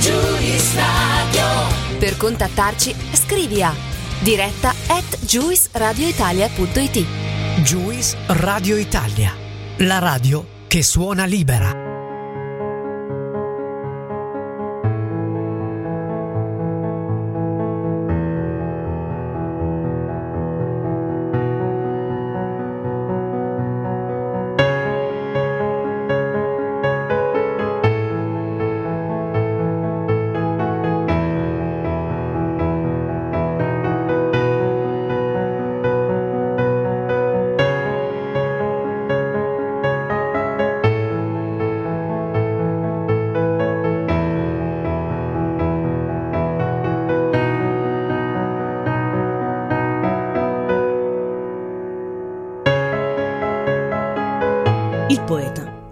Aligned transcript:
Giulis 0.00 0.74
Radio. 0.74 1.98
Per 1.98 2.16
contattarci, 2.16 2.94
scrivi 3.12 3.62
a 3.62 3.72
diretta 4.20 4.74
at 4.88 5.18
juisradioitalia.it. 5.20 7.04
Juice 7.62 8.16
Radio 8.26 8.76
Italia, 8.76 9.32
la 9.78 9.98
radio 9.98 10.46
che 10.66 10.82
suona 10.82 11.24
libera. 11.24 11.77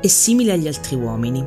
È 0.01 0.07
simile 0.07 0.53
agli 0.53 0.67
altri 0.67 0.97
uomini. 0.97 1.45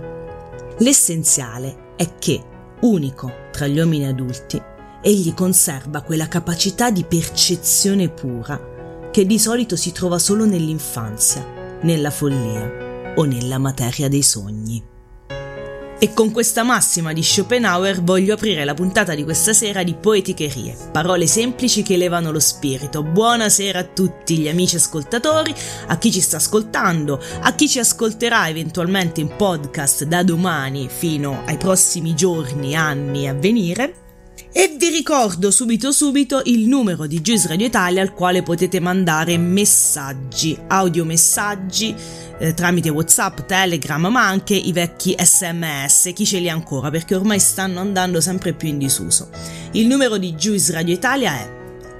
L'essenziale 0.79 1.93
è 1.95 2.17
che, 2.17 2.41
unico 2.81 3.31
tra 3.51 3.67
gli 3.67 3.77
uomini 3.77 4.05
adulti, 4.05 4.61
egli 5.01 5.33
conserva 5.33 6.01
quella 6.01 6.27
capacità 6.27 6.91
di 6.91 7.03
percezione 7.03 8.09
pura 8.09 9.09
che 9.11 9.25
di 9.25 9.39
solito 9.39 9.75
si 9.75 9.91
trova 9.91 10.19
solo 10.19 10.45
nell'infanzia, 10.45 11.79
nella 11.81 12.11
follia 12.11 13.13
o 13.15 13.23
nella 13.23 13.57
materia 13.57 14.07
dei 14.07 14.21
sogni. 14.21 14.83
E 16.01 16.13
con 16.13 16.31
questa 16.31 16.63
massima 16.63 17.11
di 17.11 17.21
Schopenhauer 17.21 18.01
voglio 18.01 18.33
aprire 18.35 18.63
la 18.63 18.73
puntata 18.73 19.13
di 19.15 19.25
questa 19.25 19.51
sera 19.51 19.83
di 19.83 19.95
Poeticherie, 19.95 20.77
parole 20.93 21.27
semplici 21.27 21.83
che 21.83 21.95
elevano 21.95 22.31
lo 22.31 22.39
spirito. 22.39 23.03
Buonasera 23.03 23.79
a 23.79 23.83
tutti 23.83 24.37
gli 24.37 24.47
amici 24.47 24.77
ascoltatori, 24.77 25.53
a 25.87 25.97
chi 25.97 26.09
ci 26.09 26.21
sta 26.21 26.37
ascoltando, 26.37 27.21
a 27.41 27.53
chi 27.53 27.67
ci 27.67 27.79
ascolterà 27.79 28.47
eventualmente 28.47 29.19
in 29.19 29.35
podcast 29.35 30.05
da 30.05 30.23
domani 30.23 30.87
fino 30.87 31.41
ai 31.45 31.57
prossimi 31.57 32.15
giorni, 32.15 32.77
anni 32.77 33.27
a 33.27 33.33
venire. 33.33 34.07
E 34.53 34.73
vi 34.79 34.87
ricordo 34.87 35.51
subito 35.51 35.91
subito 35.91 36.41
il 36.45 36.65
numero 36.65 37.07
di 37.07 37.19
Juice 37.19 37.49
Radio 37.49 37.67
Italia 37.67 38.01
al 38.01 38.13
quale 38.13 38.41
potete 38.41 38.79
mandare 38.79 39.37
messaggi, 39.37 40.57
audiomessaggi 40.65 41.93
eh, 42.39 42.53
tramite 42.53 42.89
WhatsApp, 42.89 43.41
Telegram, 43.41 44.07
ma 44.07 44.25
anche 44.25 44.55
i 44.55 44.71
vecchi 44.71 45.15
SMS, 45.17 46.11
chi 46.13 46.25
ce 46.25 46.39
li 46.39 46.49
ha 46.49 46.53
ancora, 46.53 46.89
perché 46.89 47.15
ormai 47.15 47.39
stanno 47.39 47.79
andando 47.79 48.21
sempre 48.21 48.53
più 48.53 48.69
in 48.69 48.77
disuso. 48.77 49.29
Il 49.71 49.87
numero 49.87 50.17
di 50.17 50.33
Juice 50.33 50.71
Radio 50.71 50.93
Italia 50.93 51.33
è 51.33 51.49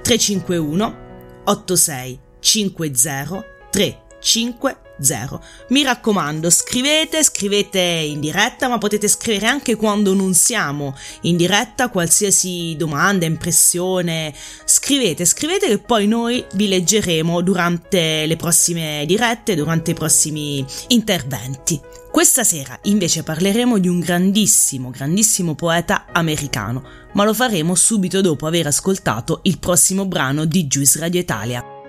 351 0.02 1.08
86 1.44 2.18
50 2.40 4.89
350. 5.00 5.40
Mi 5.68 5.82
raccomando, 5.82 6.50
scrivete, 6.50 7.24
scrivete 7.24 7.80
in 7.80 8.20
diretta, 8.20 8.68
ma 8.68 8.78
potete 8.78 9.08
scrivere 9.08 9.46
anche 9.46 9.76
quando 9.76 10.14
non 10.14 10.34
siamo 10.34 10.94
in 11.22 11.36
diretta, 11.36 11.88
qualsiasi 11.88 12.74
domanda, 12.76 13.26
impressione, 13.26 14.32
scrivete, 14.64 15.24
scrivete 15.24 15.66
che 15.66 15.78
poi 15.78 16.06
noi 16.06 16.44
vi 16.54 16.68
leggeremo 16.68 17.40
durante 17.40 18.26
le 18.26 18.36
prossime 18.36 19.04
dirette, 19.06 19.54
durante 19.54 19.92
i 19.92 19.94
prossimi 19.94 20.64
interventi. 20.88 21.80
Questa 22.10 22.42
sera 22.42 22.76
invece 22.82 23.22
parleremo 23.22 23.78
di 23.78 23.86
un 23.86 24.00
grandissimo, 24.00 24.90
grandissimo 24.90 25.54
poeta 25.54 26.06
americano, 26.10 26.82
ma 27.12 27.24
lo 27.24 27.32
faremo 27.32 27.76
subito 27.76 28.20
dopo 28.20 28.46
aver 28.46 28.66
ascoltato 28.66 29.40
il 29.44 29.58
prossimo 29.60 30.06
brano 30.06 30.44
di 30.44 30.66
Juice 30.66 30.98
Radio 30.98 31.20
Italia. 31.20 31.79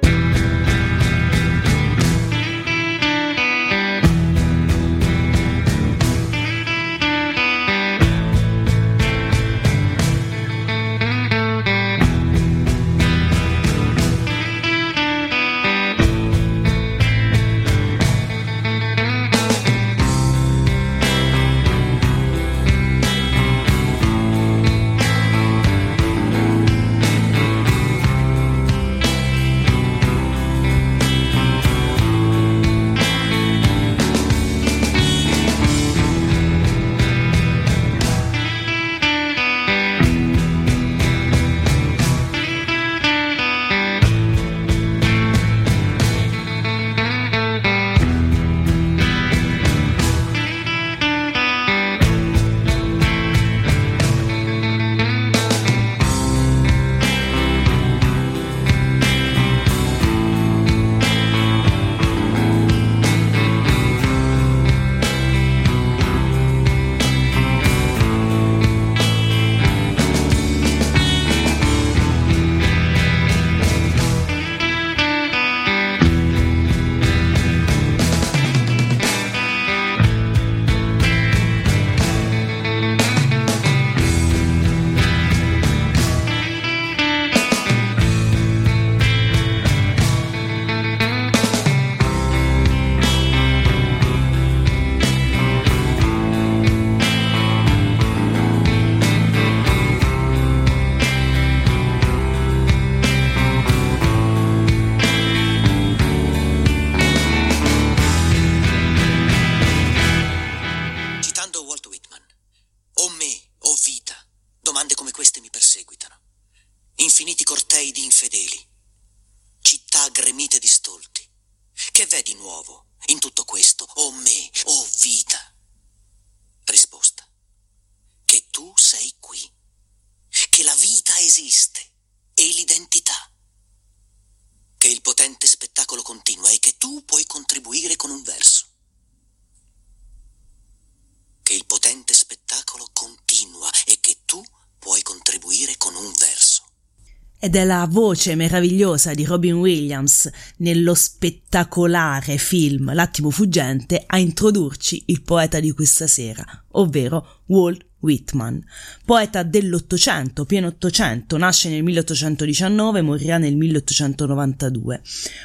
Ed 147.43 147.55
è 147.55 147.65
la 147.65 147.87
voce 147.89 148.35
meravigliosa 148.35 149.15
di 149.15 149.25
Robin 149.25 149.55
Williams 149.55 150.29
nello 150.57 150.93
spettacolare 150.93 152.37
film 152.37 152.93
L'attimo 152.93 153.31
fuggente 153.31 154.03
a 154.05 154.19
introdurci 154.19 155.05
il 155.07 155.23
poeta 155.23 155.59
di 155.59 155.71
questa 155.71 156.05
sera, 156.05 156.45
ovvero 156.73 157.41
Walt 157.47 157.83
Whitman, 158.01 158.63
poeta 159.05 159.41
dell'Ottocento, 159.41 160.45
pieno 160.45 160.67
Ottocento, 160.67 161.37
nasce 161.37 161.69
nel 161.69 161.81
1819 161.81 163.01
morirà 163.01 163.39
nel 163.39 163.55
1892. 163.55 165.01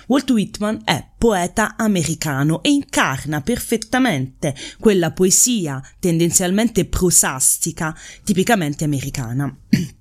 Walt 0.07 0.31
Whitman 0.31 0.83
è 0.85 1.03
poeta 1.17 1.77
americano 1.77 2.63
e 2.63 2.71
incarna 2.71 3.41
perfettamente 3.41 4.55
quella 4.79 5.13
poesia 5.13 5.83
tendenzialmente 5.99 6.85
prosastica 6.85 7.97
tipicamente 8.23 8.85
americana. 8.85 9.55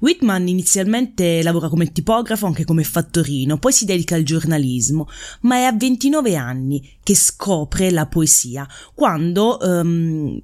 Whitman 0.00 0.48
inizialmente 0.48 1.42
lavora 1.42 1.68
come 1.68 1.92
tipografo, 1.92 2.46
anche 2.46 2.64
come 2.64 2.84
fattorino, 2.84 3.58
poi 3.58 3.72
si 3.72 3.84
dedica 3.84 4.14
al 4.14 4.22
giornalismo, 4.22 5.08
ma 5.42 5.56
è 5.56 5.62
a 5.62 5.72
29 5.72 6.36
anni 6.36 6.96
che 7.02 7.14
scopre 7.14 7.90
la 7.90 8.06
poesia, 8.06 8.66
quando 8.94 9.58
um, 9.60 10.40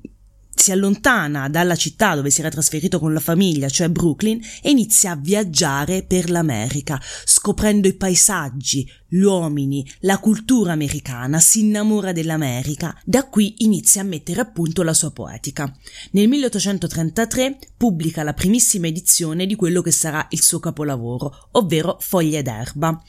si 0.67 0.73
allontana 0.73 1.49
dalla 1.49 1.77
città 1.77 2.17
dove 2.17 2.29
si 2.29 2.41
era 2.41 2.49
trasferito 2.49 2.99
con 2.99 3.13
la 3.13 3.21
famiglia, 3.21 3.69
cioè 3.69 3.89
Brooklyn, 3.89 4.41
e 4.61 4.71
inizia 4.71 5.13
a 5.13 5.17
viaggiare 5.17 6.03
per 6.03 6.29
l'America, 6.29 7.01
scoprendo 7.25 7.87
i 7.87 7.95
paesaggi, 7.95 8.91
gli 9.07 9.21
uomini, 9.21 9.89
la 10.01 10.19
cultura 10.19 10.73
americana, 10.73 11.39
si 11.39 11.61
innamora 11.61 12.11
dell'America, 12.11 13.01
da 13.05 13.29
qui 13.29 13.55
inizia 13.59 14.01
a 14.01 14.05
mettere 14.05 14.41
a 14.41 14.47
punto 14.47 14.83
la 14.83 14.93
sua 14.93 15.13
poetica. 15.13 15.73
Nel 16.11 16.27
1833 16.27 17.59
pubblica 17.77 18.25
la 18.25 18.35
primissima 18.35 18.89
edizione 18.89 19.47
di 19.47 19.55
quello 19.55 19.83
che 19.83 19.93
sarà 19.93 20.27
il 20.31 20.43
suo 20.43 20.59
capolavoro, 20.59 21.51
ovvero 21.53 21.97
Foglie 22.01 22.43
d'erba, 22.43 23.01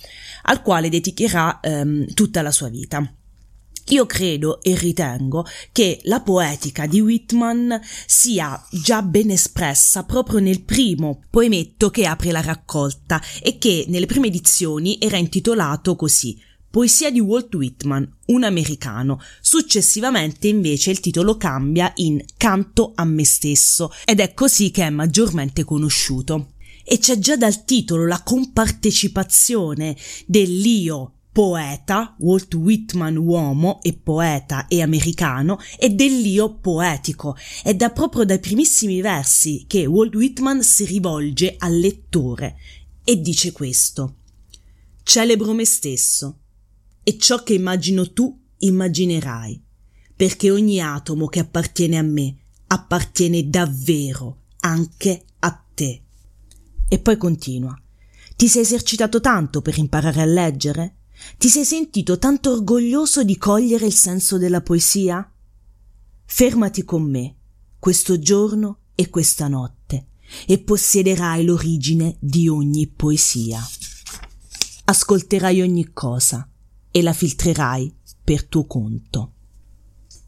al 0.44 0.62
quale 0.62 0.90
dedicherà 0.90 1.60
ehm, 1.60 2.14
tutta 2.14 2.44
la 2.44 2.52
sua 2.52 2.70
vita. 2.70 3.17
Io 3.90 4.06
credo 4.06 4.62
e 4.62 4.76
ritengo 4.76 5.46
che 5.72 6.02
la 6.04 6.20
poetica 6.20 6.86
di 6.88 7.00
Whitman 7.00 7.80
sia 8.06 8.62
già 8.70 9.02
ben 9.02 9.30
espressa 9.30 10.04
proprio 10.04 10.40
nel 10.40 10.64
primo 10.64 11.24
poemetto 11.30 11.90
che 11.90 12.06
apre 12.06 12.32
la 12.32 12.42
raccolta 12.42 13.22
e 13.42 13.58
che 13.58 13.86
nelle 13.88 14.06
prime 14.06 14.28
edizioni 14.28 14.98
era 15.00 15.16
intitolato 15.16 15.96
così 15.96 16.38
Poesia 16.70 17.10
di 17.10 17.22
Walt 17.22 17.56
Whitman, 17.56 18.08
un 18.26 18.44
americano. 18.44 19.22
Successivamente 19.40 20.50
invece 20.50 20.92
il 20.92 21.00
titolo 21.00 21.38
cambia 21.38 21.92
in 21.96 22.22
Canto 22.36 22.92
a 22.94 23.06
me 23.06 23.24
stesso 23.24 23.92
ed 24.04 24.20
è 24.20 24.34
così 24.34 24.70
che 24.70 24.84
è 24.84 24.90
maggiormente 24.90 25.64
conosciuto. 25.64 26.52
E 26.84 27.00
c'è 27.00 27.20
già 27.20 27.38
dal 27.38 27.64
titolo 27.64 28.06
la 28.06 28.22
compartecipazione 28.22 29.96
dell'io 30.26 31.14
poeta, 31.38 32.16
Walt 32.18 32.52
Whitman 32.56 33.16
uomo 33.16 33.80
e 33.84 33.94
poeta 33.94 34.66
e 34.66 34.82
americano, 34.82 35.60
e 35.78 35.92
dell'io 35.92 36.56
poetico. 36.56 37.38
È 37.62 37.76
da 37.76 37.92
proprio 37.92 38.24
dai 38.24 38.40
primissimi 38.40 39.02
versi 39.02 39.66
che 39.68 39.86
Walt 39.86 40.16
Whitman 40.16 40.64
si 40.64 40.86
rivolge 40.86 41.54
al 41.60 41.78
lettore 41.78 42.58
e 43.04 43.22
dice 43.22 43.52
questo. 43.52 44.16
Celebro 45.04 45.54
me 45.54 45.64
stesso 45.66 46.40
e 47.04 47.20
ciò 47.20 47.44
che 47.44 47.54
immagino 47.54 48.12
tu 48.14 48.36
immaginerai, 48.58 49.64
perché 50.16 50.50
ogni 50.50 50.82
atomo 50.82 51.28
che 51.28 51.42
appartiene 51.42 52.00
a 52.00 52.02
me 52.02 52.36
appartiene 52.66 53.48
davvero 53.48 54.46
anche 54.62 55.24
a 55.38 55.64
te. 55.76 56.02
E 56.90 56.98
poi 56.98 57.16
continua. 57.16 57.80
Ti 58.36 58.48
sei 58.48 58.64
esercitato 58.64 59.22
tanto 59.22 59.62
per 59.62 59.78
imparare 59.78 60.22
a 60.22 60.26
leggere? 60.26 60.97
Ti 61.36 61.50
sei 61.50 61.66
sentito 61.66 62.18
tanto 62.18 62.52
orgoglioso 62.52 63.24
di 63.24 63.38
cogliere 63.38 63.86
il 63.86 63.94
senso 63.94 64.38
della 64.38 64.62
poesia? 64.62 65.30
Fermati 66.26 66.84
con 66.84 67.04
me, 67.04 67.36
questo 67.78 68.18
giorno 68.18 68.80
e 68.96 69.10
questa 69.10 69.48
notte, 69.48 70.08
e 70.46 70.60
possiederai 70.60 71.44
l'origine 71.44 72.16
di 72.20 72.48
ogni 72.48 72.88
poesia. 72.88 73.62
Ascolterai 74.86 75.62
ogni 75.62 75.92
cosa 75.94 76.50
e 76.90 77.02
la 77.02 77.14
filtrerai 77.14 77.94
per 78.24 78.46
tuo 78.46 78.66
conto. 78.66 79.34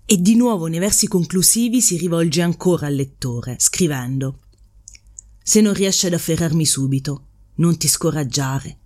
E 0.05 0.21
di 0.21 0.35
nuovo 0.35 0.67
nei 0.67 0.79
versi 0.79 1.07
conclusivi 1.07 1.81
si 1.81 1.97
rivolge 1.97 2.41
ancora 2.41 2.87
al 2.87 2.95
lettore, 2.95 3.55
scrivendo 3.57 4.39
Se 5.41 5.61
non 5.61 5.73
riesci 5.73 6.07
ad 6.07 6.13
afferrarmi 6.13 6.65
subito, 6.65 7.25
non 7.55 7.77
ti 7.77 7.87
scoraggiare 7.87 8.77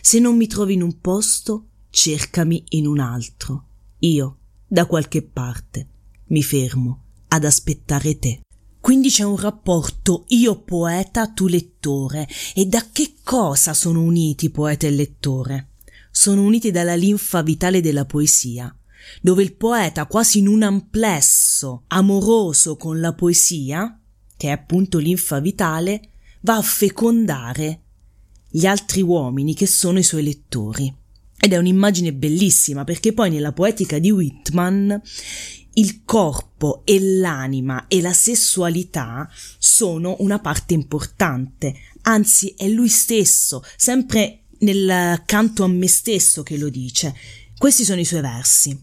se 0.00 0.18
non 0.18 0.36
mi 0.36 0.46
trovi 0.46 0.74
in 0.74 0.82
un 0.82 1.00
posto, 1.00 1.66
cercami 1.90 2.64
in 2.70 2.86
un 2.86 3.00
altro. 3.00 3.66
Io, 4.00 4.38
da 4.66 4.86
qualche 4.86 5.22
parte, 5.22 5.86
mi 6.28 6.42
fermo 6.42 7.02
ad 7.28 7.44
aspettare 7.44 8.18
te. 8.18 8.40
Quindi 8.80 9.10
c'è 9.10 9.22
un 9.22 9.36
rapporto 9.36 10.24
io 10.28 10.60
poeta, 10.60 11.28
tu 11.28 11.46
lettore. 11.46 12.28
E 12.54 12.66
da 12.66 12.84
che 12.90 13.14
cosa 13.22 13.74
sono 13.74 14.02
uniti 14.02 14.50
poeta 14.50 14.86
e 14.86 14.90
lettore? 14.90 15.68
Sono 16.10 16.42
uniti 16.42 16.70
dalla 16.70 16.96
linfa 16.96 17.42
vitale 17.42 17.80
della 17.80 18.04
poesia, 18.04 18.74
dove 19.20 19.42
il 19.42 19.54
poeta, 19.54 20.06
quasi 20.06 20.40
in 20.40 20.48
un 20.48 20.62
amplesso 20.62 21.84
amoroso 21.88 22.76
con 22.76 23.00
la 23.00 23.12
poesia, 23.12 23.98
che 24.36 24.48
è 24.48 24.50
appunto 24.50 24.98
linfa 24.98 25.38
vitale, 25.38 26.10
va 26.40 26.56
a 26.56 26.62
fecondare 26.62 27.82
gli 28.54 28.66
altri 28.66 29.00
uomini 29.00 29.54
che 29.54 29.66
sono 29.66 29.98
i 29.98 30.02
suoi 30.02 30.22
lettori. 30.22 30.94
Ed 31.38 31.52
è 31.52 31.56
un'immagine 31.56 32.12
bellissima 32.12 32.84
perché 32.84 33.14
poi 33.14 33.30
nella 33.30 33.52
poetica 33.52 33.98
di 33.98 34.10
Whitman 34.10 35.00
il 35.74 36.04
corpo 36.04 36.82
e 36.84 37.00
l'anima 37.00 37.86
e 37.88 38.02
la 38.02 38.12
sessualità 38.12 39.28
sono 39.58 40.16
una 40.18 40.38
parte 40.38 40.74
importante, 40.74 41.74
anzi 42.02 42.54
è 42.56 42.68
lui 42.68 42.88
stesso, 42.88 43.64
sempre 43.76 44.42
nel 44.58 45.22
canto 45.24 45.64
a 45.64 45.68
me 45.68 45.88
stesso 45.88 46.42
che 46.42 46.58
lo 46.58 46.68
dice. 46.68 47.14
Questi 47.56 47.84
sono 47.84 48.00
i 48.00 48.04
suoi 48.04 48.20
versi. 48.20 48.80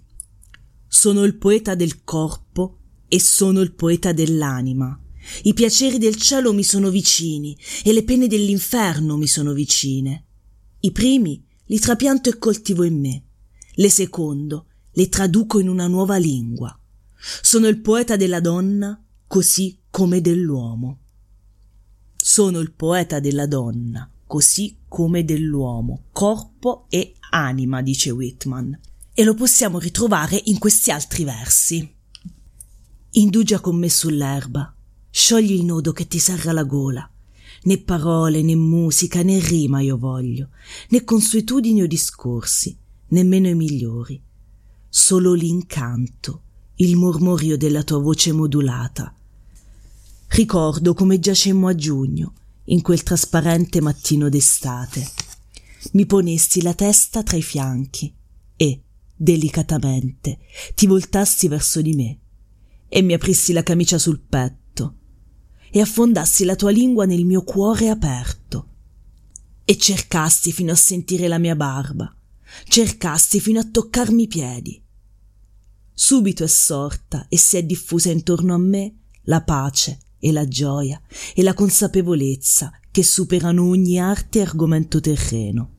Sono 0.87 1.23
il 1.23 1.35
poeta 1.35 1.75
del 1.75 2.03
corpo 2.03 2.77
e 3.07 3.19
sono 3.19 3.61
il 3.61 3.73
poeta 3.73 4.11
dell'anima. 4.11 4.99
I 5.43 5.53
piaceri 5.53 5.97
del 5.97 6.15
cielo 6.15 6.53
mi 6.53 6.63
sono 6.63 6.89
vicini 6.89 7.57
e 7.83 7.93
le 7.93 8.03
pene 8.03 8.27
dell'inferno 8.27 9.17
mi 9.17 9.27
sono 9.27 9.53
vicine. 9.53 10.25
I 10.81 10.91
primi 10.91 11.43
li 11.65 11.79
trapianto 11.79 12.29
e 12.29 12.37
coltivo 12.37 12.83
in 12.83 12.99
me, 12.99 13.23
le 13.73 13.89
secondo 13.89 14.65
le 14.91 15.07
traduco 15.07 15.59
in 15.59 15.69
una 15.69 15.87
nuova 15.87 16.17
lingua. 16.17 16.77
Sono 17.41 17.67
il 17.67 17.79
poeta 17.79 18.15
della 18.15 18.39
donna 18.39 19.01
così 19.27 19.79
come 19.89 20.21
dell'uomo. 20.21 20.99
Sono 22.15 22.59
il 22.59 22.73
poeta 22.73 23.19
della 23.19 23.45
donna 23.45 24.11
così 24.25 24.77
come 24.87 25.25
dell'uomo, 25.25 26.05
corpo 26.11 26.85
e 26.89 27.15
anima, 27.31 27.81
dice 27.81 28.11
Whitman. 28.11 28.79
E 29.13 29.23
lo 29.23 29.33
possiamo 29.33 29.79
ritrovare 29.79 30.39
in 30.45 30.59
questi 30.59 30.91
altri 30.91 31.23
versi. 31.23 31.95
Indugia 33.11 33.59
con 33.59 33.75
me 33.77 33.89
sull'erba, 33.89 34.75
Sciogli 35.11 35.51
il 35.51 35.65
nodo 35.65 35.91
che 35.91 36.07
ti 36.07 36.19
serra 36.19 36.51
la 36.51 36.63
gola. 36.63 37.09
Né 37.63 37.77
parole, 37.79 38.41
né 38.41 38.55
musica, 38.55 39.21
né 39.21 39.39
rima 39.39 39.81
io 39.81 39.97
voglio, 39.97 40.49
né 40.89 41.03
consuetudini 41.03 41.81
o 41.81 41.87
discorsi, 41.87 42.77
nemmeno 43.09 43.49
i 43.49 43.55
migliori. 43.55 44.21
Solo 44.87 45.33
l'incanto, 45.33 46.43
il 46.75 46.95
mormorio 46.95 47.57
della 47.57 47.83
tua 47.83 47.99
voce 47.99 48.31
modulata. 48.31 49.13
Ricordo 50.27 50.93
come 50.93 51.19
giacemmo 51.19 51.67
a 51.67 51.75
giugno, 51.75 52.33
in 52.65 52.81
quel 52.81 53.03
trasparente 53.03 53.81
mattino 53.81 54.29
d'estate. 54.29 55.05
Mi 55.93 56.05
ponesti 56.05 56.61
la 56.61 56.73
testa 56.73 57.23
tra 57.23 57.35
i 57.35 57.41
fianchi 57.41 58.13
e, 58.55 58.83
delicatamente, 59.15 60.39
ti 60.75 60.87
voltassi 60.87 61.47
verso 61.47 61.81
di 61.81 61.93
me 61.93 62.19
e 62.87 63.01
mi 63.01 63.13
aprissi 63.13 63.53
la 63.53 63.63
camicia 63.63 63.97
sul 63.97 64.19
petto 64.19 64.58
e 65.71 65.81
affondassi 65.81 66.45
la 66.45 66.55
tua 66.55 66.71
lingua 66.71 67.05
nel 67.05 67.25
mio 67.25 67.43
cuore 67.43 67.89
aperto. 67.89 68.67
E 69.65 69.77
cercasti 69.77 70.51
fino 70.51 70.71
a 70.71 70.75
sentire 70.75 71.27
la 71.27 71.37
mia 71.37 71.55
barba, 71.55 72.13
cercasti 72.67 73.39
fino 73.39 73.59
a 73.59 73.67
toccarmi 73.69 74.23
i 74.23 74.27
piedi. 74.27 74.83
Subito 75.93 76.43
è 76.43 76.47
sorta 76.47 77.27
e 77.27 77.37
si 77.37 77.57
è 77.57 77.63
diffusa 77.63 78.09
intorno 78.09 78.53
a 78.53 78.57
me 78.57 78.95
la 79.23 79.43
pace 79.43 79.99
e 80.19 80.31
la 80.31 80.47
gioia 80.47 80.99
e 81.33 81.43
la 81.43 81.53
consapevolezza 81.53 82.71
che 82.91 83.03
superano 83.03 83.67
ogni 83.67 83.99
arte 83.99 84.39
e 84.39 84.41
argomento 84.43 84.99
terreno. 84.99 85.75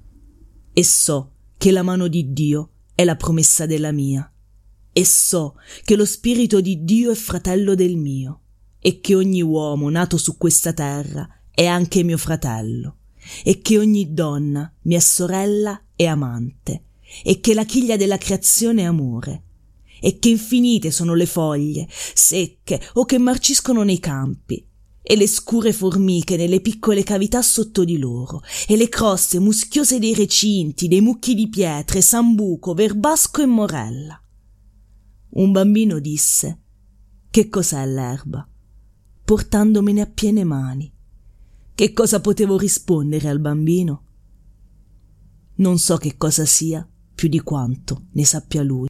E 0.73 0.85
so 0.85 1.33
che 1.57 1.73
la 1.73 1.83
mano 1.83 2.07
di 2.07 2.33
Dio 2.33 2.71
è 2.95 3.05
la 3.05 3.17
promessa 3.17 3.67
della 3.67 3.93
mia. 3.93 4.31
E 4.93 5.05
so 5.05 5.57
che 5.85 5.97
lo 5.97 6.05
Spirito 6.05 6.61
di 6.61 6.85
Dio 6.85 7.11
è 7.11 7.15
fratello 7.15 7.75
del 7.75 7.97
mio, 7.97 8.41
e 8.81 9.01
che 9.01 9.15
ogni 9.15 9.43
uomo 9.43 9.91
nato 9.91 10.17
su 10.17 10.37
questa 10.37 10.73
terra 10.73 11.29
è 11.51 11.67
anche 11.67 12.03
mio 12.03 12.17
fratello, 12.17 12.97
e 13.45 13.61
che 13.61 13.79
ogni 13.79 14.13
donna 14.13 14.73
mia 14.83 15.01
sorella 15.01 15.81
è 15.95 16.07
amante, 16.07 16.85
e 17.23 17.41
che 17.41 17.55
la 17.55 17.65
chiglia 17.65 17.97
della 17.97 18.19
creazione 18.19 18.83
è 18.83 18.87
amore, 18.87 19.43
e 20.01 20.19
che 20.19 20.31
infinite 20.31 20.91
sono 20.91 21.15
le 21.15 21.27
foglie, 21.27 21.87
secche 21.91 22.81
o 22.95 23.05
che 23.05 23.19
marciscono 23.19 23.83
nei 23.83 24.01
campi, 24.01 24.67
e 25.03 25.17
le 25.17 25.27
scure 25.27 25.73
formiche 25.73 26.37
nelle 26.37 26.61
piccole 26.61 27.03
cavità 27.03 27.43
sotto 27.43 27.85
di 27.85 27.99
loro, 27.99 28.43
e 28.67 28.77
le 28.77 28.89
croste 28.89 29.39
muschiose 29.39 29.99
dei 29.99 30.15
recinti, 30.15 30.89
dei 30.89 31.01
mucchi 31.01 31.35
di 31.35 31.49
pietre, 31.49 32.01
sambuco, 32.01 32.75
verbasco 32.75 33.43
e 33.43 33.47
morella. 33.47 34.23
Un 35.33 35.53
bambino 35.53 35.99
disse 35.99 36.61
Che 37.31 37.49
cos'è 37.49 37.85
l'erba? 37.87 38.50
Portandomene 39.31 40.01
a 40.01 40.07
piene 40.07 40.43
mani. 40.43 40.93
Che 41.73 41.93
cosa 41.93 42.21
potevo 42.21 42.59
rispondere 42.59 43.29
al 43.29 43.39
bambino? 43.39 44.03
Non 45.59 45.79
so 45.79 45.99
che 45.99 46.17
cosa 46.17 46.45
sia 46.45 46.85
più 47.15 47.29
di 47.29 47.39
quanto 47.39 48.07
ne 48.15 48.25
sappia 48.25 48.65
lui. 48.65 48.89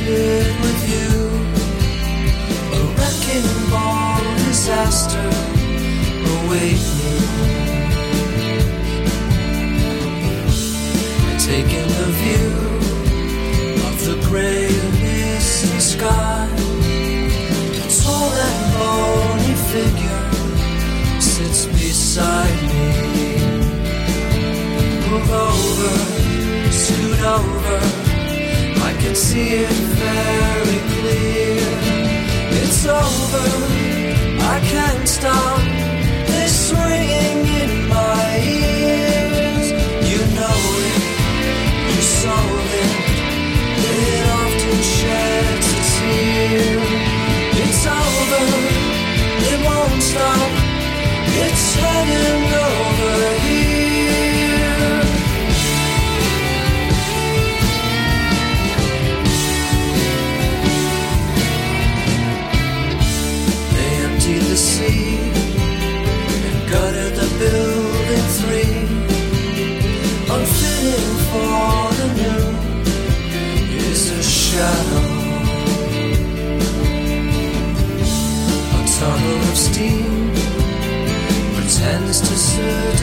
Sit 0.00 0.52
with 0.64 0.80
you? 0.92 1.10
A 2.76 2.80
wrecking 2.96 3.50
ball 3.70 4.20
disaster 4.46 5.28
await 6.34 6.82
me. 6.98 7.16
In 11.32 11.88
the 12.00 12.10
view 12.22 12.52
of 13.88 13.94
the 14.06 14.16
and 14.28 14.92
misty 15.02 15.80
sky. 15.80 16.48
Tall 18.02 18.32
and 18.48 18.60
bony 18.76 19.54
figure 19.72 20.24
sits 21.20 21.66
beside 21.66 22.60
me 22.72 22.90
move 25.10 25.30
over, 25.30 25.92
scoot 26.70 27.20
over. 27.38 27.99
Can 29.00 29.14
see 29.14 29.50
it 29.64 29.78
very 30.06 30.78
clear. 30.94 31.64
It's 32.60 32.84
over, 32.84 33.48
I 34.54 34.60
can't 34.72 35.08
stop 35.08 35.60
this 36.26 36.70
ringing 36.72 37.40
in 37.62 37.88
my 37.88 38.28
ears. 38.44 39.66
You 40.10 40.20
know 40.38 40.60
it, 40.90 41.02
you 41.94 42.02
saw 42.20 42.44
it. 42.78 42.92
It 43.88 44.24
often 44.40 44.80
sheds 44.96 45.66
a 45.72 45.82
tear. 45.94 46.80
It's 47.64 47.84
over, 47.98 48.44
it 49.50 49.60
won't 49.66 50.02
stop. 50.02 50.50
It's 51.42 51.74
heading 51.74 52.39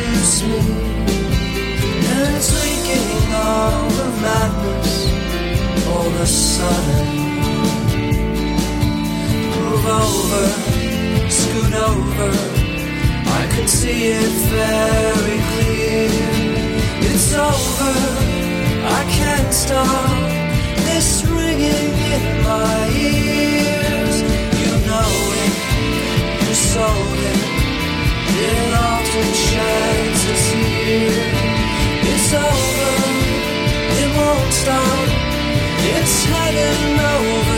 seduce 0.08 0.44
me. 0.44 0.60
And 2.20 2.44
all 3.34 3.92
of 4.06 4.22
madness 4.22 5.08
all 5.88 6.08
of 6.08 6.22
a 6.22 6.26
sudden 6.26 7.08
move 9.56 9.86
over, 9.86 10.48
scoot 11.30 11.74
over. 11.74 12.32
I 13.40 13.48
can 13.52 13.68
see 13.68 14.08
it 14.08 14.34
very 14.56 15.40
clear. 15.52 16.10
It's 17.10 17.34
over, 17.34 17.96
I 19.00 19.04
can't 19.10 19.54
stop 19.54 20.10
this 20.88 21.24
ringing 21.26 21.94
in 22.14 22.44
my 22.44 22.90
ears. 22.96 24.16
You 24.62 24.72
know 24.88 25.12
it, 25.44 25.54
you 26.48 26.54
it. 27.42 27.47
It's 32.20 32.34
over, 32.34 32.94
it 34.02 34.10
won't 34.18 34.54
stop. 34.54 35.08
It's 35.96 36.26
heading 36.26 37.00
over 37.00 37.57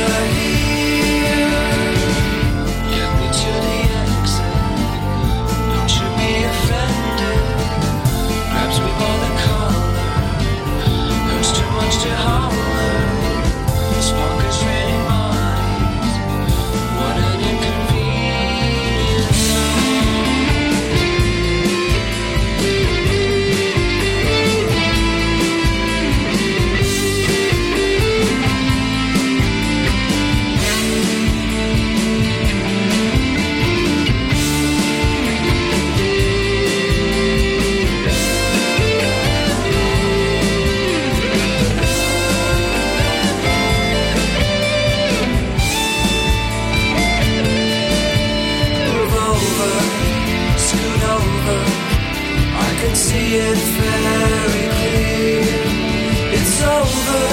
over, 56.79 57.23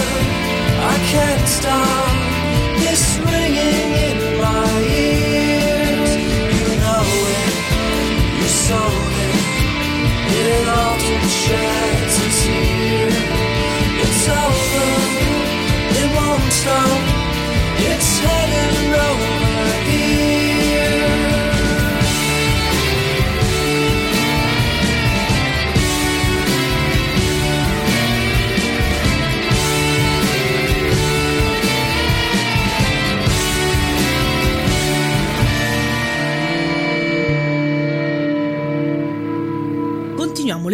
I 0.92 0.96
can't 1.12 1.48
stop 1.48 2.14
this 2.80 3.18
ringing 3.18 3.45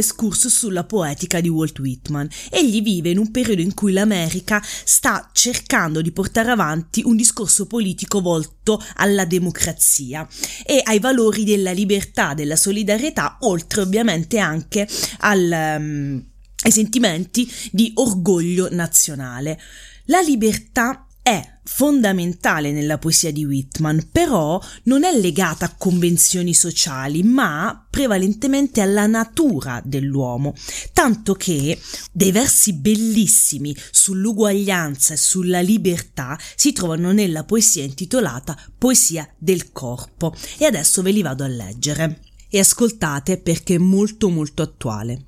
l'escursus 0.02 0.52
sulla 0.52 0.82
poetica 0.82 1.40
di 1.40 1.48
Walt 1.48 1.78
Whitman. 1.78 2.28
Egli 2.50 2.82
vive 2.82 3.10
in 3.10 3.18
un 3.18 3.30
periodo 3.30 3.62
in 3.62 3.72
cui 3.72 3.92
l'America 3.92 4.60
sta 4.62 5.30
cercando 5.32 6.02
di 6.02 6.10
portare 6.10 6.50
avanti 6.50 7.02
un 7.04 7.14
discorso 7.14 7.66
politico 7.66 8.20
volto 8.20 8.82
alla 8.96 9.24
democrazia 9.24 10.28
e 10.66 10.80
ai 10.82 10.98
valori 10.98 11.44
della 11.44 11.70
libertà, 11.70 12.34
della 12.34 12.56
solidarietà, 12.56 13.38
oltre 13.42 13.82
ovviamente 13.82 14.38
anche 14.38 14.88
al, 15.20 15.76
um, 15.78 16.24
ai 16.64 16.72
sentimenti 16.72 17.50
di 17.70 17.92
orgoglio 17.94 18.68
nazionale. 18.72 19.58
La 20.06 20.20
libertà 20.20 21.06
è 21.22 21.51
fondamentale 21.64 22.72
nella 22.72 22.98
poesia 22.98 23.30
di 23.30 23.44
Whitman, 23.44 24.08
però 24.10 24.60
non 24.84 25.04
è 25.04 25.16
legata 25.16 25.66
a 25.66 25.74
convenzioni 25.76 26.54
sociali, 26.54 27.22
ma 27.22 27.86
prevalentemente 27.88 28.80
alla 28.80 29.06
natura 29.06 29.80
dell'uomo, 29.84 30.54
tanto 30.92 31.34
che 31.34 31.78
dei 32.10 32.32
versi 32.32 32.72
bellissimi 32.74 33.76
sull'uguaglianza 33.90 35.14
e 35.14 35.18
sulla 35.18 35.60
libertà 35.60 36.38
si 36.56 36.72
trovano 36.72 37.12
nella 37.12 37.44
poesia 37.44 37.84
intitolata 37.84 38.58
Poesia 38.76 39.28
del 39.38 39.70
corpo. 39.70 40.34
E 40.58 40.64
adesso 40.64 41.02
ve 41.02 41.12
li 41.12 41.22
vado 41.22 41.44
a 41.44 41.48
leggere. 41.48 42.20
E 42.48 42.58
ascoltate 42.58 43.38
perché 43.38 43.76
è 43.76 43.78
molto 43.78 44.28
molto 44.28 44.60
attuale. 44.62 45.26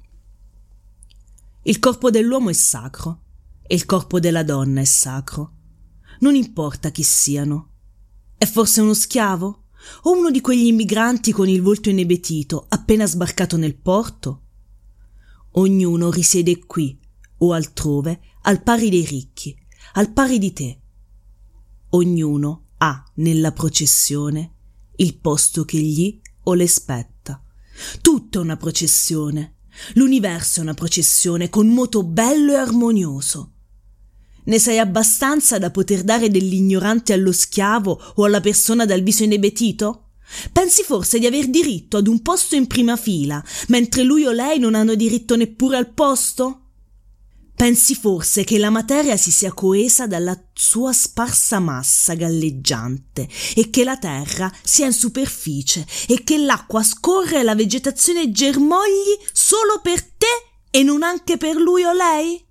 Il 1.63 1.79
corpo 1.79 2.11
dell'uomo 2.11 2.51
è 2.51 2.53
sacro 2.53 3.23
e 3.67 3.75
il 3.75 3.87
corpo 3.87 4.21
della 4.21 4.43
donna 4.43 4.83
è 4.83 4.85
sacro 4.85 5.54
non 6.21 6.35
importa 6.35 6.91
chi 6.91 7.03
siano. 7.03 7.71
È 8.37 8.47
forse 8.47 8.81
uno 8.81 8.95
schiavo? 8.95 9.65
O 10.03 10.13
uno 10.13 10.31
di 10.31 10.41
quegli 10.41 10.67
immigranti 10.67 11.33
con 11.33 11.49
il 11.49 11.61
volto 11.61 11.91
inebetito, 11.91 12.67
appena 12.69 13.07
sbarcato 13.07 13.57
nel 13.57 13.77
porto? 13.77 14.43
Ognuno 15.53 16.11
risiede 16.11 16.65
qui 16.65 16.99
o 17.39 17.53
altrove, 17.53 18.21
al 18.43 18.63
pari 18.63 18.91
dei 18.91 19.05
ricchi, 19.05 19.57
al 19.95 20.13
pari 20.13 20.39
di 20.39 20.53
te. 20.53 20.81
Ognuno 21.91 22.69
ha 22.79 23.05
nella 23.15 23.53
processione 23.53 24.53
il 24.97 25.17
posto 25.19 25.65
che 25.65 25.79
gli 25.79 26.21
o 26.45 26.55
le 26.55 26.67
spetta. 26.67 27.43
Tutto 28.01 28.39
è 28.39 28.43
una 28.43 28.57
processione. 28.57 29.57
L'universo 29.95 30.61
è 30.61 30.63
una 30.63 30.75
processione 30.75 31.49
con 31.49 31.69
moto 31.69 32.05
bello 32.05 32.53
e 32.53 32.57
armonioso. 32.57 33.54
Ne 34.45 34.59
sai 34.59 34.79
abbastanza 34.79 35.59
da 35.59 35.71
poter 35.71 36.03
dare 36.03 36.31
dell'ignorante 36.31 37.13
allo 37.13 37.33
schiavo 37.33 38.13
o 38.17 38.25
alla 38.25 38.41
persona 38.41 38.85
dal 38.85 39.03
viso 39.03 39.25
inebetito? 39.25 40.11
Pensi 40.53 40.83
forse 40.83 41.19
di 41.19 41.27
aver 41.27 41.49
diritto 41.49 41.97
ad 41.97 42.09
un 42.09 42.21
posto 42.21 42.55
in 42.55 42.67
prima 42.67 42.97
fila, 42.97 43.43
mentre 43.69 44.03
lui 44.03 44.25
o 44.27 44.33
lei 44.33 44.59
non 44.59 44.75
hanno 44.75 44.95
diritto 44.95 45.37
neppure 45.37 45.77
al 45.77 45.93
posto? 45.93 46.61
Pensi 47.57 47.95
forse 47.95 48.43
che 48.43 48.59
la 48.59 48.69
materia 48.69 49.17
si 49.17 49.31
sia 49.31 49.53
coesa 49.53 50.09
dalla 50.09 50.37
sua 50.53 50.93
sparsa 50.93 51.61
massa 51.61 52.15
galleggiante 52.15 53.29
e 53.55 53.71
che 53.71 53.85
la 53.85 53.97
terra 53.97 54.53
sia 54.63 54.87
in 54.87 54.93
superficie 54.93 55.87
e 56.09 56.25
che 56.25 56.37
l'acqua 56.37 56.83
scorre 56.83 57.39
e 57.39 57.43
la 57.45 57.55
vegetazione 57.55 58.33
germogli 58.33 59.17
solo 59.33 59.81
per 59.81 60.03
te 60.03 60.27
e 60.71 60.83
non 60.83 61.05
anche 61.05 61.37
per 61.37 61.55
lui 61.55 61.85
o 61.85 61.93
lei? 61.93 62.44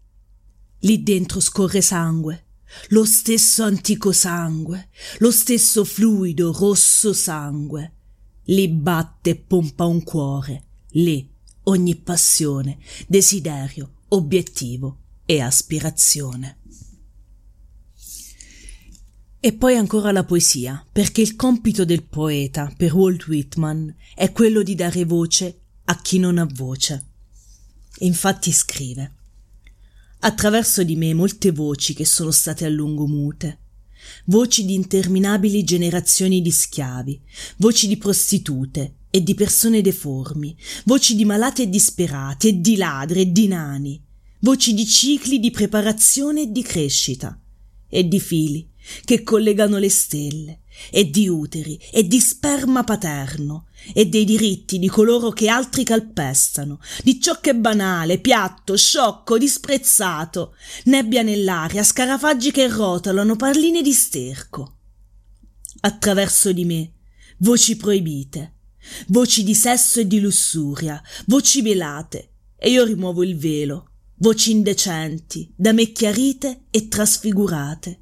Lì 0.83 1.01
dentro 1.01 1.39
scorre 1.39 1.81
sangue, 1.81 2.45
lo 2.89 3.05
stesso 3.05 3.63
antico 3.63 4.11
sangue, 4.11 4.89
lo 5.19 5.31
stesso 5.31 5.85
fluido 5.85 6.51
rosso 6.51 7.13
sangue. 7.13 7.93
Lì 8.45 8.67
batte 8.67 9.29
e 9.29 9.35
pompa 9.35 9.85
un 9.85 10.03
cuore, 10.03 10.63
lì 10.91 11.29
ogni 11.63 11.95
passione, 11.95 12.79
desiderio, 13.07 13.99
obiettivo 14.09 14.97
e 15.25 15.39
aspirazione. 15.39 16.57
E 19.39 19.53
poi 19.53 19.77
ancora 19.77 20.11
la 20.11 20.25
poesia, 20.25 20.85
perché 20.91 21.21
il 21.21 21.37
compito 21.37 21.85
del 21.85 22.03
poeta, 22.03 22.73
per 22.75 22.93
Walt 22.93 23.27
Whitman, 23.27 23.93
è 24.15 24.33
quello 24.33 24.63
di 24.63 24.75
dare 24.75 25.05
voce 25.05 25.61
a 25.85 26.01
chi 26.01 26.19
non 26.19 26.37
ha 26.37 26.47
voce. 26.51 27.11
infatti 27.99 28.51
scrive 28.51 29.21
attraverso 30.25 30.83
di 30.83 30.95
me 30.95 31.13
molte 31.13 31.51
voci 31.51 31.93
che 31.93 32.05
sono 32.05 32.31
state 32.31 32.65
a 32.65 32.69
lungo 32.69 33.07
mute, 33.07 33.59
voci 34.25 34.63
di 34.63 34.73
interminabili 34.73 35.63
generazioni 35.63 36.41
di 36.41 36.51
schiavi, 36.51 37.21
voci 37.57 37.87
di 37.87 37.97
prostitute 37.97 38.95
e 39.09 39.21
di 39.21 39.35
persone 39.35 39.81
deformi, 39.81 40.55
voci 40.85 41.15
di 41.15 41.25
malate 41.25 41.63
e 41.63 41.69
disperati 41.69 42.47
e 42.47 42.61
di 42.61 42.77
ladri 42.77 43.21
e 43.21 43.31
di 43.31 43.47
nani, 43.47 44.01
voci 44.39 44.73
di 44.73 44.85
cicli 44.85 45.39
di 45.39 45.51
preparazione 45.51 46.43
e 46.43 46.51
di 46.51 46.61
crescita, 46.61 47.37
e 47.89 48.07
di 48.07 48.19
fili 48.19 48.69
che 49.03 49.23
collegano 49.23 49.77
le 49.77 49.89
stelle, 49.89 50.61
e 50.91 51.09
di 51.09 51.27
uteri, 51.27 51.79
e 51.91 52.07
di 52.07 52.19
sperma 52.19 52.83
paterno, 52.83 53.67
e 53.93 54.05
dei 54.05 54.25
diritti 54.25 54.79
di 54.79 54.87
coloro 54.87 55.29
che 55.29 55.49
altri 55.49 55.83
calpestano, 55.83 56.79
di 57.03 57.19
ciò 57.19 57.39
che 57.39 57.51
è 57.51 57.55
banale, 57.55 58.19
piatto, 58.19 58.75
sciocco, 58.77 59.37
disprezzato, 59.37 60.55
nebbia 60.85 61.21
nell'aria, 61.21 61.83
scarafaggi 61.83 62.51
che 62.51 62.67
rotolano, 62.67 63.35
parline 63.35 63.81
di 63.81 63.93
sterco. 63.93 64.77
Attraverso 65.81 66.51
di 66.53 66.65
me, 66.65 66.93
voci 67.39 67.75
proibite, 67.75 68.55
voci 69.07 69.43
di 69.43 69.55
sesso 69.55 69.99
e 69.99 70.07
di 70.07 70.19
lussuria, 70.19 71.01
voci 71.25 71.61
velate, 71.61 72.29
e 72.57 72.69
io 72.69 72.85
rimuovo 72.85 73.23
il 73.23 73.37
velo, 73.37 73.89
voci 74.19 74.51
indecenti, 74.51 75.51
da 75.55 75.73
me 75.73 75.91
chiarite 75.91 76.65
e 76.69 76.87
trasfigurate. 76.87 77.99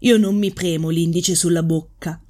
Io 0.00 0.16
non 0.18 0.36
mi 0.36 0.52
premo 0.52 0.90
l'indice 0.90 1.34
sulla 1.34 1.62
bocca, 1.62 2.20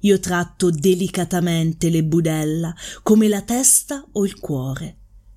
io 0.00 0.18
tratto 0.18 0.70
delicatamente 0.70 1.88
le 1.90 2.02
budella 2.02 2.74
come 3.02 3.28
la 3.28 3.42
testa 3.42 4.04
o 4.12 4.24
il 4.24 4.38
cuore. 4.38 4.96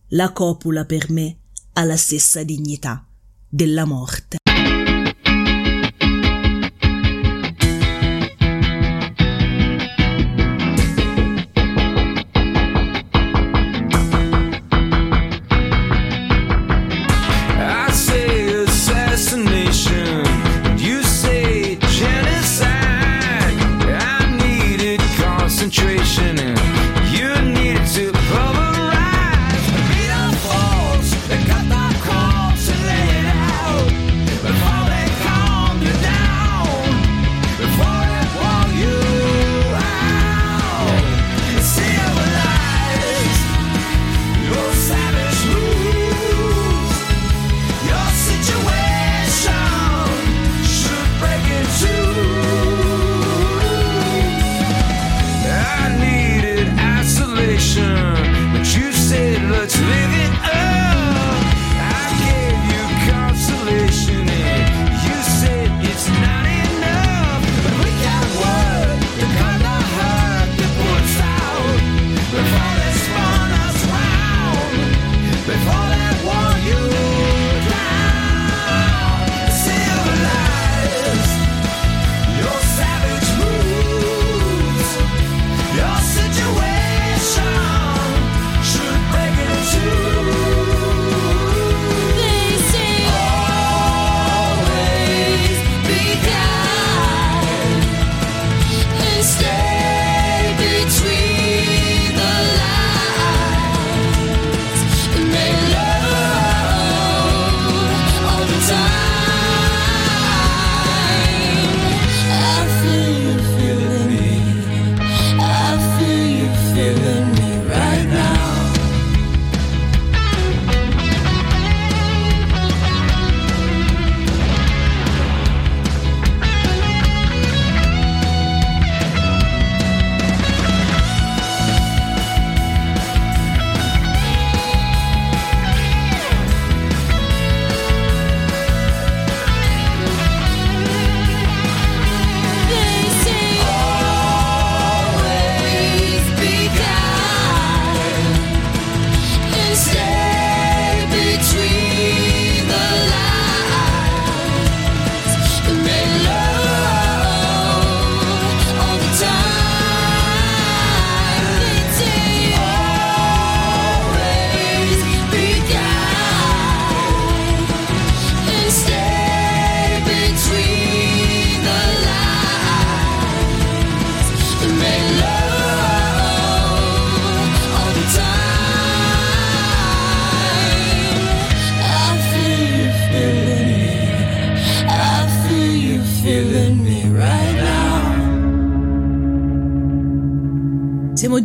La 0.09 0.31
copula 0.31 0.85
per 0.85 1.11
me 1.11 1.37
ha 1.73 1.83
la 1.83 1.97
stessa 1.97 2.43
dignità 2.43 3.05
della 3.47 3.85
morte. 3.85 4.37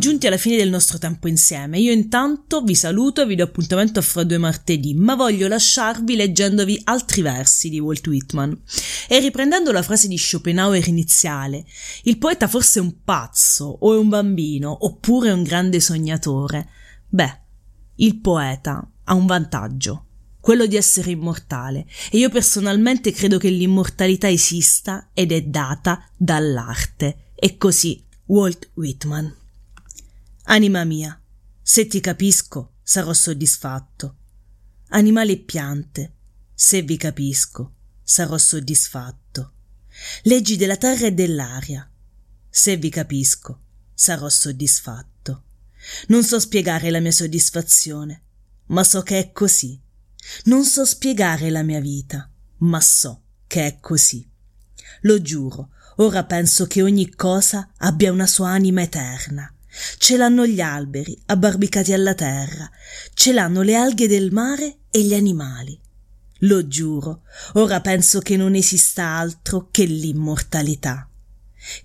Giunti 0.01 0.25
alla 0.25 0.37
fine 0.37 0.57
del 0.57 0.71
nostro 0.71 0.97
tempo 0.97 1.27
insieme. 1.27 1.79
Io 1.79 1.91
intanto 1.91 2.61
vi 2.61 2.73
saluto 2.73 3.21
e 3.21 3.27
vi 3.27 3.35
do 3.35 3.43
appuntamento 3.43 4.01
fra 4.01 4.23
due 4.23 4.39
martedì, 4.39 4.95
ma 4.95 5.13
voglio 5.13 5.47
lasciarvi 5.47 6.15
leggendovi 6.15 6.81
altri 6.85 7.21
versi 7.21 7.69
di 7.69 7.79
Walt 7.79 8.07
Whitman. 8.07 8.59
E 9.07 9.19
riprendendo 9.19 9.71
la 9.71 9.83
frase 9.83 10.07
di 10.07 10.17
Schopenhauer 10.17 10.87
iniziale, 10.87 11.63
il 12.03 12.17
poeta 12.17 12.47
forse 12.47 12.79
è 12.79 12.81
un 12.81 13.03
pazzo, 13.03 13.77
o 13.79 13.93
è 13.93 13.97
un 13.97 14.09
bambino, 14.09 14.75
oppure 14.85 15.29
è 15.29 15.33
un 15.33 15.43
grande 15.43 15.79
sognatore. 15.79 16.67
Beh, 17.07 17.39
il 17.97 18.19
poeta 18.19 18.91
ha 19.03 19.13
un 19.13 19.27
vantaggio, 19.27 20.07
quello 20.39 20.65
di 20.65 20.77
essere 20.77 21.11
immortale, 21.11 21.85
e 22.09 22.17
io 22.17 22.29
personalmente 22.29 23.11
credo 23.11 23.37
che 23.37 23.49
l'immortalità 23.49 24.27
esista 24.27 25.11
ed 25.13 25.31
è 25.31 25.43
data 25.43 26.03
dall'arte. 26.17 27.33
E 27.35 27.57
così 27.57 28.03
Walt 28.25 28.71
Whitman. 28.73 29.40
Anima 30.45 30.83
mia, 30.83 31.21
se 31.61 31.85
ti 31.85 31.99
capisco, 31.99 32.73
sarò 32.81 33.13
soddisfatto. 33.13 34.17
Animali 34.89 35.33
e 35.33 35.37
piante, 35.37 36.13
se 36.53 36.81
vi 36.81 36.97
capisco, 36.97 37.75
sarò 38.01 38.37
soddisfatto. 38.37 39.53
Leggi 40.23 40.57
della 40.57 40.77
terra 40.77 41.05
e 41.05 41.13
dell'aria, 41.13 41.89
se 42.49 42.75
vi 42.75 42.89
capisco, 42.89 43.61
sarò 43.93 44.27
soddisfatto. 44.29 45.43
Non 46.07 46.23
so 46.23 46.39
spiegare 46.39 46.89
la 46.89 46.99
mia 46.99 47.11
soddisfazione, 47.11 48.23
ma 48.67 48.83
so 48.83 49.03
che 49.03 49.19
è 49.19 49.31
così. 49.31 49.79
Non 50.45 50.65
so 50.65 50.85
spiegare 50.85 51.51
la 51.51 51.61
mia 51.61 51.79
vita, 51.79 52.29
ma 52.57 52.81
so 52.81 53.21
che 53.45 53.67
è 53.67 53.79
così. 53.79 54.27
Lo 55.01 55.21
giuro, 55.21 55.69
ora 55.97 56.25
penso 56.25 56.65
che 56.65 56.81
ogni 56.81 57.13
cosa 57.13 57.71
abbia 57.77 58.11
una 58.11 58.27
sua 58.27 58.49
anima 58.49 58.81
eterna 58.81 59.53
Ce 59.97 60.17
l'hanno 60.17 60.45
gli 60.45 60.59
alberi 60.59 61.17
abbarbicati 61.27 61.93
alla 61.93 62.13
terra, 62.13 62.69
ce 63.13 63.31
l'hanno 63.31 63.61
le 63.61 63.75
alghe 63.75 64.07
del 64.07 64.31
mare 64.31 64.79
e 64.91 65.01
gli 65.01 65.13
animali. 65.13 65.79
Lo 66.39 66.67
giuro, 66.67 67.21
ora 67.53 67.79
penso 67.79 68.19
che 68.19 68.35
non 68.35 68.55
esista 68.55 69.05
altro 69.05 69.69
che 69.71 69.85
l'immortalità. 69.85 71.09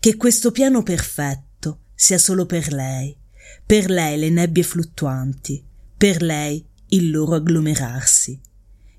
Che 0.01 0.17
questo 0.17 0.51
piano 0.51 0.83
perfetto 0.83 1.83
sia 1.95 2.19
solo 2.19 2.47
per 2.47 2.73
lei, 2.73 3.17
per 3.65 3.91
lei 3.91 4.19
le 4.19 4.31
nebbie 4.31 4.63
fluttuanti, 4.63 5.65
per 5.97 6.23
lei 6.23 6.65
il 6.89 7.11
loro 7.11 7.35
agglomerarsi, 7.35 8.41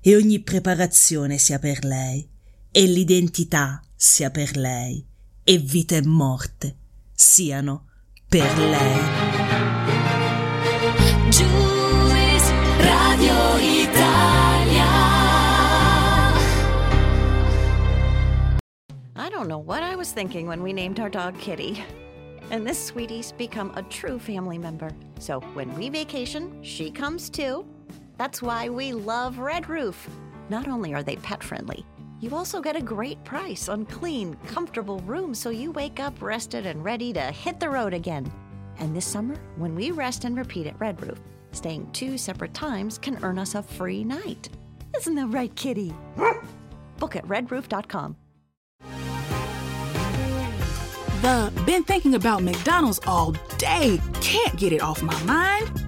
e 0.00 0.16
ogni 0.16 0.40
preparazione 0.40 1.36
sia 1.36 1.58
per 1.58 1.84
lei, 1.84 2.26
e 2.70 2.86
l'identità 2.86 3.82
sia 3.94 4.30
per 4.30 4.56
lei, 4.56 5.04
e 5.42 5.58
vita 5.58 5.96
e 5.96 6.06
morte 6.06 6.76
siano 7.12 7.87
lei. 8.30 9.00
Radio 12.78 13.36
Italia. 13.56 14.84
I 19.16 19.30
don't 19.30 19.48
know 19.48 19.58
what 19.58 19.82
I 19.82 19.96
was 19.96 20.12
thinking 20.12 20.46
when 20.46 20.62
we 20.62 20.74
named 20.74 21.00
our 21.00 21.08
dog 21.08 21.38
Kitty. 21.38 21.82
And 22.50 22.66
this 22.66 22.82
sweetie's 22.82 23.32
become 23.32 23.72
a 23.76 23.82
true 23.84 24.18
family 24.18 24.58
member. 24.58 24.90
So 25.18 25.40
when 25.54 25.74
we 25.74 25.88
vacation, 25.88 26.62
she 26.62 26.90
comes 26.90 27.30
too. 27.30 27.66
That's 28.18 28.42
why 28.42 28.68
we 28.68 28.92
love 28.92 29.38
Red 29.38 29.68
Roof. 29.70 30.08
Not 30.50 30.68
only 30.68 30.92
are 30.92 31.02
they 31.02 31.16
pet 31.16 31.42
friendly, 31.42 31.84
you 32.20 32.34
also 32.34 32.60
get 32.60 32.76
a 32.76 32.80
great 32.80 33.22
price 33.24 33.68
on 33.68 33.86
clean, 33.86 34.36
comfortable 34.46 34.98
rooms 35.00 35.38
so 35.38 35.50
you 35.50 35.70
wake 35.70 36.00
up 36.00 36.20
rested 36.20 36.66
and 36.66 36.84
ready 36.84 37.12
to 37.12 37.20
hit 37.20 37.60
the 37.60 37.70
road 37.70 37.94
again. 37.94 38.30
And 38.78 38.94
this 38.94 39.06
summer, 39.06 39.36
when 39.56 39.74
we 39.74 39.90
rest 39.90 40.24
and 40.24 40.36
repeat 40.36 40.66
at 40.66 40.78
Red 40.80 41.00
Roof, 41.02 41.20
staying 41.52 41.90
two 41.92 42.18
separate 42.18 42.54
times 42.54 42.98
can 42.98 43.22
earn 43.22 43.38
us 43.38 43.54
a 43.54 43.62
free 43.62 44.04
night. 44.04 44.48
Isn't 44.96 45.14
that 45.14 45.28
right, 45.28 45.54
kitty? 45.54 45.94
Book 46.98 47.16
at 47.16 47.26
redroof.com. 47.26 48.16
The 51.20 51.52
been 51.66 51.82
thinking 51.82 52.14
about 52.14 52.42
McDonald's 52.42 53.00
all 53.06 53.32
day. 53.58 54.00
Can't 54.20 54.56
get 54.56 54.72
it 54.72 54.80
off 54.80 55.02
my 55.02 55.20
mind. 55.24 55.87